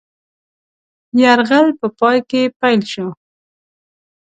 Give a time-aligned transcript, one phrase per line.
[1.21, 3.07] یرغل په پای کې پیل شو.